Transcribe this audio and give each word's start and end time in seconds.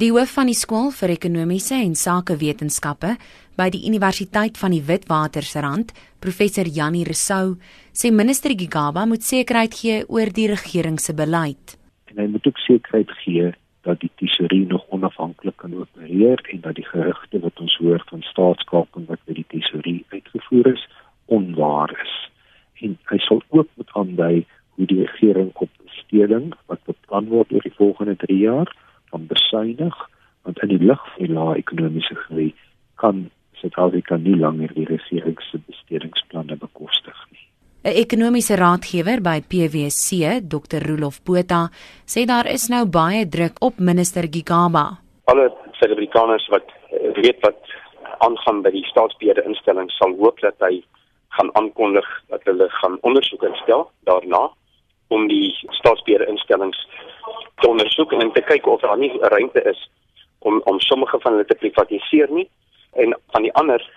Die 0.00 0.08
hoof 0.08 0.30
van 0.38 0.48
die 0.48 0.56
skool 0.56 0.86
vir 0.96 1.10
ekonomiese 1.12 1.76
en 1.76 1.92
sakewetenskappe 1.98 3.10
by 3.60 3.66
die 3.74 3.82
Universiteit 3.84 4.56
van 4.56 4.72
die 4.72 4.80
Witwatersrand, 4.88 5.90
professor 6.24 6.64
Janie 6.64 7.04
Resou, 7.04 7.58
sê 7.92 8.08
minister 8.08 8.54
Gigaba 8.56 9.04
moet 9.04 9.26
sekerheid 9.26 9.74
gee 9.76 9.98
oor 10.08 10.32
die 10.32 10.46
regering 10.48 10.96
se 10.96 11.12
beleid. 11.12 11.76
En 12.08 12.22
hy 12.22 12.24
moet 12.32 12.48
ook 12.48 12.62
sekerheid 12.64 13.12
gee 13.20 13.50
dat 13.84 14.00
die 14.00 14.10
tesorie 14.16 14.64
nog 14.70 14.86
onafhanklik 14.96 15.58
kan 15.60 15.74
opereer 15.76 16.40
en 16.54 16.62
dat 16.64 16.78
die 16.80 16.88
gerugte 16.88 17.42
wat 17.42 17.60
ons 17.60 17.76
hoor 17.82 18.00
van 18.08 18.24
staatskaping 18.24 19.10
wat 19.10 19.20
by 19.28 19.36
die 19.42 19.48
tesorie 19.52 19.98
uitgevoer 20.14 20.72
is, 20.72 20.86
onwaar 21.28 21.92
is. 22.00 22.14
En 22.80 22.96
hy 23.12 23.20
sal 23.26 23.44
ook 23.50 23.68
moet 23.76 23.92
aandui 24.00 24.46
hoe 24.78 24.88
die 24.88 25.02
regering 25.04 25.52
op 25.60 25.68
besteding 25.84 26.54
wat 26.72 26.80
beplan 26.88 27.28
word 27.28 27.52
oor 27.52 27.68
die 27.68 27.76
volgende 27.76 28.16
3 28.24 28.38
jaar 28.40 28.72
van 29.12 29.28
besuinig 29.30 29.96
want 30.42 30.58
in 30.64 30.72
die 30.74 30.82
lig 30.82 31.02
van 31.14 31.26
die 31.26 31.34
lae 31.36 31.60
ekonomiese 31.60 32.18
groei 32.26 32.50
kan 33.02 33.28
Suid-Afrika 33.62 34.16
nie 34.18 34.34
langer 34.34 34.72
die 34.74 34.88
regering 34.88 35.38
se 35.50 35.60
bestedingsplanne 35.68 36.56
bekostig 36.58 37.18
nie. 37.30 37.46
'n 37.84 37.94
Ekonomiese 37.98 38.56
raadgewer 38.56 39.20
by 39.22 39.40
PwC, 39.50 40.40
Dr. 40.54 40.82
Rolof 40.88 41.22
Botha, 41.26 41.70
sê 42.06 42.24
daar 42.26 42.46
is 42.46 42.68
nou 42.70 42.84
baie 42.86 43.26
druk 43.26 43.58
op 43.60 43.78
minister 43.78 44.26
Gigaba. 44.30 44.98
Alle 45.24 45.50
Suid-Afrikaners 45.78 46.46
wat 46.54 46.66
eh, 46.90 47.14
weet 47.22 47.40
wat 47.46 47.58
aangaan 48.18 48.62
by 48.62 48.70
die 48.70 48.84
staatsbeheerde 48.86 49.42
instellings 49.50 49.96
sal 49.98 50.14
hoop 50.18 50.38
dat 50.40 50.54
hy 50.62 50.82
gaan 51.36 51.50
aankondig 51.58 52.06
dat 52.28 52.44
hulle 52.44 52.68
gaan 52.80 52.98
ondersoek 53.00 53.42
instel 53.42 53.90
daarna 54.06 54.42
om 55.08 55.26
die 55.28 55.50
staatsbeheerde 55.78 56.30
instellings 56.30 56.78
te 57.60 57.68
ondersoek 57.68 58.12
en 58.12 58.32
te 58.32 58.40
kyk 58.40 58.66
of 58.66 58.80
daar 58.80 58.98
nie 58.98 59.12
ruimte 59.20 59.62
is 59.62 59.90
om 60.38 60.60
om 60.64 60.80
sommige 60.80 61.20
van 61.20 61.32
hulle 61.32 61.44
te 61.44 61.54
privatiseer 61.54 62.30
nie 62.30 62.48
en 62.92 63.16
van 63.30 63.42
die 63.42 63.52
ander 63.52 63.90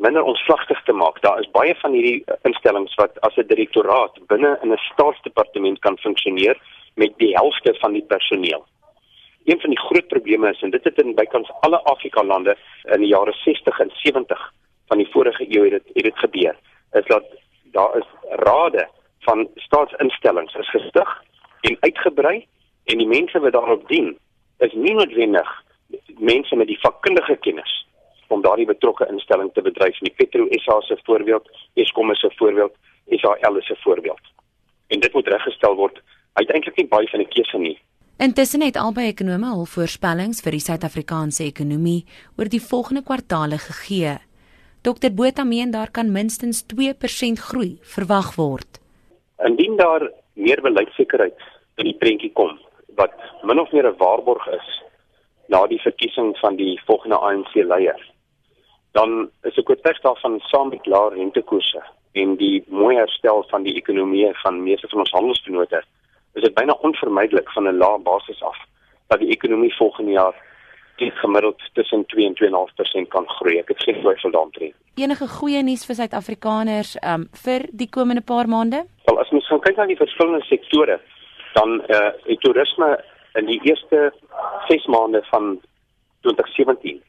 minder 0.00 0.22
onslagtig 0.22 0.82
te 0.82 0.92
maak. 0.92 1.20
Daar 1.20 1.40
is 1.40 1.50
baie 1.50 1.74
van 1.82 1.92
hierdie 1.92 2.24
instellings 2.48 2.94
wat 2.94 3.20
as 3.20 3.36
'n 3.36 3.46
direktoraat 3.46 4.18
binne 4.26 4.58
in 4.62 4.72
'n 4.72 4.84
staatsdepartement 4.92 5.78
kan 5.78 5.98
funksioneer 5.98 6.56
met 6.94 7.12
die 7.16 7.32
helfte 7.36 7.74
van 7.80 7.92
die 7.92 8.04
personeel. 8.12 8.64
Een 9.44 9.60
van 9.60 9.70
die 9.70 9.78
groot 9.78 10.06
probleme 10.06 10.50
is 10.50 10.62
en 10.62 10.70
dit 10.70 10.84
het 10.84 10.98
in 11.02 11.14
bykans 11.14 11.50
alle 11.60 11.82
Afrika 11.82 12.24
lande 12.24 12.56
in 12.84 13.00
die 13.00 13.08
jare 13.08 13.32
60 13.32 13.80
en 13.80 13.90
70 13.92 14.52
van 14.86 14.98
die 14.98 15.10
vorige 15.10 15.44
eeu 15.56 15.64
het 15.64 15.84
dit 15.86 15.94
het 15.94 16.04
dit 16.04 16.18
gebeur 16.18 16.56
is 16.92 17.06
dat 17.06 17.24
daar 17.72 17.96
is 17.96 18.06
rade 18.28 18.88
van 19.18 19.48
staatsinstellings 19.54 20.54
is 20.54 20.70
gestig 20.70 21.19
en 21.60 21.76
uitgebrei 21.80 22.46
en 22.84 22.98
die 22.98 23.08
mense 23.08 23.40
wat 23.40 23.52
daarop 23.52 23.88
dien 23.88 24.14
is 24.66 24.72
nie 24.72 24.94
noodwendig 24.94 25.50
mense 26.18 26.56
met 26.56 26.70
die 26.70 26.80
vakkundige 26.80 27.36
kennis 27.46 27.74
om 28.28 28.42
daardie 28.42 28.66
betrokke 28.66 29.08
instelling 29.10 29.50
te 29.52 29.62
bedryf 29.62 30.00
nie 30.00 30.14
Petro 30.16 30.46
SA 30.64 30.80
se 30.86 30.96
voorbeeld 31.04 31.48
Eskom 31.74 32.14
se 32.14 32.30
voorbeeld 32.38 32.74
SAL 33.10 33.60
se 33.60 33.76
voorbeeld 33.84 34.34
en 34.88 35.00
dit 35.00 35.12
moet 35.12 35.28
reggestel 35.28 35.74
word 35.74 36.02
uiteindelik 36.32 36.76
nie 36.76 36.88
baie 36.88 37.08
van 37.08 37.20
'n 37.20 37.32
keuse 37.36 37.58
nie 37.58 37.78
Intussen 38.20 38.60
het 38.60 38.76
albei 38.76 39.06
ekonome 39.08 39.48
hul 39.48 39.64
voorspellings 39.64 40.42
vir 40.44 40.52
die 40.52 40.60
Suid-Afrikaanse 40.60 41.44
ekonomie 41.46 42.04
oor 42.36 42.50
die 42.52 42.60
volgende 42.60 43.00
kwartaale 43.00 43.56
gegee. 43.56 44.18
Dr 44.84 45.08
Botha 45.16 45.44
meen 45.44 45.70
daar 45.72 45.88
kan 45.90 46.12
minstens 46.12 46.60
2% 46.68 47.40
groei 47.40 47.78
verwag 47.94 48.34
word. 48.36 48.76
Indien 49.48 49.76
daar 49.76 50.04
meer 50.34 50.60
beleidsekerheid 50.60 51.40
in 51.80 51.88
die 51.88 51.98
prentjie 51.98 52.32
kom 52.32 52.58
wat 53.00 53.14
min 53.48 53.60
of 53.60 53.72
meer 53.72 53.88
'n 53.88 53.96
waarborg 53.96 54.46
is 54.56 54.68
na 55.48 55.66
die 55.66 55.80
verkiesing 55.80 56.36
van 56.38 56.56
die 56.56 56.80
volgende 56.86 57.18
ANC 57.18 57.54
leier, 57.54 58.00
dan 58.92 59.30
is 59.42 59.58
ek 59.58 59.70
oortuig 59.70 60.00
daarvan 60.00 60.40
saam 60.50 60.68
met 60.68 60.86
laer 60.86 61.12
rentekoerse 61.14 61.82
en 62.12 62.36
die 62.36 62.64
mooi 62.68 62.96
herstel 62.96 63.44
van 63.50 63.62
die 63.62 63.74
ekonomie 63.74 64.28
van 64.42 64.62
meeste 64.62 64.88
van 64.88 64.98
ons 64.98 65.10
handelsvennote, 65.10 65.82
is 66.34 66.42
dit 66.42 66.54
byna 66.54 66.72
onvermydelik 66.72 67.50
van 67.50 67.68
'n 67.68 67.78
lae 67.78 67.98
basis 67.98 68.42
af 68.42 68.58
dat 69.08 69.18
die 69.18 69.30
ekonomie 69.30 69.74
volgende 69.74 70.10
jaar 70.10 70.34
teen 70.96 71.10
gemiddeld 71.10 71.60
tussen 71.72 72.06
2 72.06 72.26
en 72.26 72.34
2.5% 72.34 73.08
kan 73.08 73.28
groei. 73.28 73.58
Ek 73.58 73.68
het 73.68 73.82
geen 73.82 74.00
twyfel 74.00 74.30
daaroor. 74.30 74.72
Enige 74.94 75.28
goeie 75.28 75.62
nuus 75.62 75.86
vir 75.86 75.94
Suid-Afrikaners 75.94 76.96
um 77.12 77.28
vir 77.44 77.66
die 77.72 77.88
komende 77.88 78.22
paar 78.22 78.48
maande? 78.48 78.84
Wel 79.04 79.18
as 79.18 79.30
mens 79.30 79.48
kyk 79.48 79.76
na 79.76 79.86
die 79.86 79.96
verskillende 79.96 80.44
sektore, 80.44 81.00
dan 81.52 81.82
eh 81.86 82.12
uh, 82.26 82.36
toerisme 82.38 83.04
in 83.34 83.46
die 83.46 83.60
eerste 83.62 84.12
6 84.68 84.86
maande 84.86 85.22
van 85.30 85.60
2017 86.20 87.02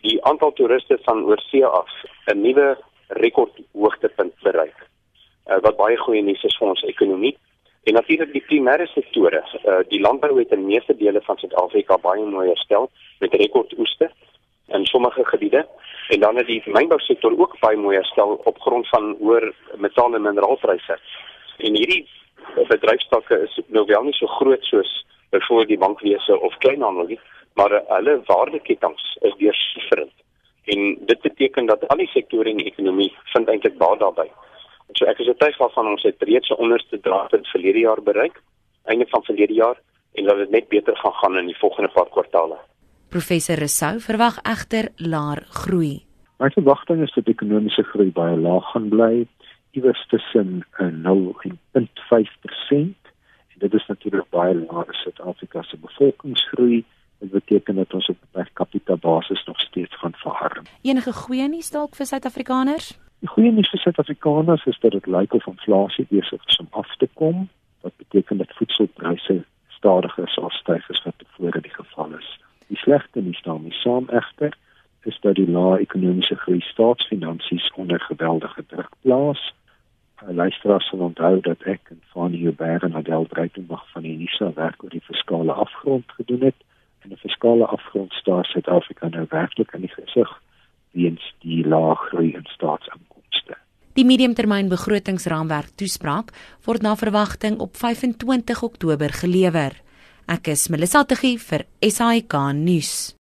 die 0.00 0.24
aantal 0.24 0.52
toeriste 0.52 0.98
van 1.02 1.24
oorsee 1.24 1.66
af 1.66 1.90
'n 2.26 2.40
nuwe 2.40 2.78
rekordhoogtepunt 3.08 4.34
bereik. 4.42 4.78
Uh, 5.46 5.58
wat 5.60 5.76
baie 5.76 5.96
goeie 5.96 6.22
nuus 6.22 6.42
is 6.42 6.56
vir 6.58 6.68
ons 6.68 6.82
ekonomie. 6.82 7.36
En 7.82 7.94
natuurlik 7.94 8.32
die 8.32 8.44
primêre 8.48 8.86
sektore, 8.86 9.42
uh, 9.64 9.78
die 9.88 10.00
landbou 10.00 10.38
het 10.38 10.52
in 10.52 10.66
meeste 10.66 10.96
dele 10.96 11.20
van 11.22 11.38
Suid-Afrika 11.38 11.98
baie 11.98 12.24
mooi 12.24 12.48
herstel 12.48 12.90
met 13.18 13.34
rekordoeste 13.34 14.10
in 14.66 14.84
sommige 14.84 15.24
gebiede 15.24 15.66
en 16.08 16.20
dan 16.20 16.36
het 16.36 16.46
die 16.46 16.62
mynbousektor 16.64 17.38
ook 17.38 17.58
baie 17.60 17.76
mooi 17.76 17.96
herstel 17.96 18.40
op 18.44 18.60
grond 18.60 18.88
van 18.88 19.16
hoër 19.18 19.54
metaal 19.76 20.14
en 20.14 20.22
mineraalpryse. 20.22 20.98
En 21.56 21.74
hierdie 21.74 22.08
bedryfstakke 22.68 23.38
is 23.44 23.60
nou 23.66 23.84
wel 23.86 24.02
nie 24.02 24.16
so 24.18 24.26
groot 24.26 24.64
soos 24.64 24.92
byvoorbeeld 25.30 25.68
die 25.68 25.78
bankwese 25.78 26.40
of 26.40 26.56
kleinhandel 26.58 27.06
nie, 27.06 27.20
maar 27.54 27.82
hulle 27.88 28.20
waardeketings 28.26 29.16
is 29.20 29.34
deursifferend. 29.38 30.12
En 30.64 30.98
dit 31.06 31.20
beteken 31.20 31.66
dat 31.66 31.88
al 31.88 32.02
die 32.02 32.10
sektore 32.12 32.50
in 32.50 32.62
die 32.62 32.70
ekonomie 32.70 33.12
vind 33.32 33.48
eintlik 33.48 33.78
baat 33.78 34.00
daarbey. 34.00 34.30
So 34.94 35.06
ek 35.10 35.20
is 35.22 35.28
oortuig 35.28 35.58
van 35.58 35.90
ons 35.90 36.02
het 36.06 36.22
reeds 36.22 36.50
'n 36.50 36.62
onderste 36.62 37.00
draagpunt 37.00 37.46
verlede 37.46 37.78
jaar 37.78 38.02
bereik, 38.02 38.42
einde 38.84 39.06
van 39.08 39.22
verlede 39.22 39.54
jaar 39.54 39.78
en 40.14 40.24
dat 40.24 40.36
dit 40.36 40.50
net 40.50 40.68
beter 40.68 40.96
gaan 40.96 41.12
gaan 41.12 41.38
in 41.38 41.46
die 41.46 41.58
volgende 41.58 41.90
paar 41.92 42.08
kwartaale. 42.08 42.58
Professor 43.08 43.56
Resou 43.56 44.00
verwag 44.00 44.38
egter 44.42 44.88
laer 44.96 45.44
groei. 45.50 46.04
My 46.38 46.50
verwagting 46.50 47.02
is 47.02 47.12
dat 47.14 47.28
ekonomiese 47.28 47.82
groei 47.82 48.10
baie 48.12 48.36
laag 48.36 48.70
gaan 48.72 48.88
bly, 48.88 49.26
iewers 49.76 50.06
tussen 50.08 50.64
0 51.02 51.36
en 51.72 51.88
0.5% 51.88 53.06
en 53.52 53.58
dit 53.58 53.74
is 53.74 53.86
natuurlik 53.86 54.28
baie 54.30 54.54
laer 54.54 54.88
as 54.88 55.02
Suid-Afrika 55.02 55.62
se 55.62 55.76
bevolkingsgroei. 55.76 56.84
Dit 57.18 57.30
beteken 57.30 57.74
dat 57.74 57.94
ons 57.94 58.08
op 58.08 58.16
per 58.30 58.50
capita 58.52 58.96
basis 58.96 59.44
nog 59.44 59.60
steeds 59.60 59.98
gaan 59.98 60.14
verharm. 60.14 60.64
Enige 60.82 61.12
goeie 61.12 61.48
nuus 61.48 61.70
dalk 61.70 61.96
vir 61.96 62.06
Suid-Afrikaners? 62.06 62.90
Die 63.24 63.28
goeie 63.28 63.52
nuus 63.52 63.70
vir 63.72 63.80
Suid-Afrikaners 63.80 64.66
is 64.66 64.78
dat 64.80 64.92
dit 64.92 65.06
lyk 65.06 65.32
of 65.32 65.46
inflasie 65.46 66.06
besig 66.10 66.44
is 66.46 66.60
om 66.60 66.68
af 66.70 66.96
te 66.96 67.08
kom, 67.14 67.48
wat 67.80 67.96
beteken 67.96 68.36
dat 68.36 68.52
voedselpryse 68.58 69.44
stadiger 69.68 70.28
sal 70.28 70.50
styg 70.50 70.90
as 70.90 71.02
wat 71.04 71.18
tevore 71.18 71.60
die 71.60 71.74
geval 71.74 72.12
is. 72.18 72.28
Die 72.68 72.76
slegte 72.76 73.20
nuus 73.20 73.42
daarmee 73.42 73.72
saam 73.72 74.08
egter 74.08 74.52
is 75.06 75.18
dat 75.22 75.38
die 75.38 75.50
lae 75.50 75.78
ekonomiese 75.78 76.36
groei 76.36 76.60
staatsfinansies 76.60 77.70
onder 77.74 78.00
geweldige 78.00 78.66
druk 78.66 78.90
plaas. 79.00 79.54
Luisteraars 80.36 80.88
sal 80.88 81.00
onthou 81.06 81.40
dat 81.40 81.62
ek 81.64 81.90
en 81.90 82.00
Fanie 82.12 82.42
Joubert 82.44 82.84
en 82.84 82.96
Adel 82.98 83.24
Breitenberg 83.30 83.84
van 83.94 84.04
die 84.04 84.12
Unisa 84.12 84.50
werk 84.54 84.82
oor 84.84 84.92
die 84.92 85.04
fiskale 85.08 85.52
afgrond 85.52 86.12
gedoen 86.18 86.44
het 86.50 86.58
en 87.02 87.12
'n 87.12 87.22
fiskale 87.22 87.64
afgrond 87.64 88.12
staar 88.12 88.44
Suid-Afrika 88.44 89.08
nou 89.08 89.26
werklik 89.30 89.72
in 89.72 89.80
die 89.80 89.94
gesig 89.94 90.30
weens 90.92 91.34
die 91.40 91.64
lae 91.64 91.94
groei 91.94 92.34
in 92.34 92.44
staatsinkomste. 92.44 93.56
Die 93.92 94.04
mediumtermynbegrotingsraamwerk 94.04 95.72
toespraak 95.76 96.32
word 96.64 96.82
na 96.82 96.96
verwagting 96.96 97.58
op 97.58 97.76
25 97.76 98.62
Oktober 98.62 99.12
gelewer. 99.12 99.72
Ek 100.26 100.46
is 100.46 100.68
Melissa 100.68 101.04
Tuggie 101.04 101.38
vir 101.38 101.64
SAK 101.80 102.52
nuus. 102.52 103.16